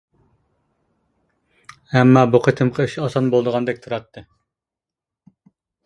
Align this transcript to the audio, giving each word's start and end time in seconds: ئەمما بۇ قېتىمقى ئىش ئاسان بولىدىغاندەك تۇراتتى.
ئەمما 1.93 2.25
بۇ 2.31 2.43
قېتىمقى 2.49 2.87
ئىش 2.89 2.99
ئاسان 3.05 3.31
بولىدىغاندەك 3.37 3.87
تۇراتتى. 3.87 4.29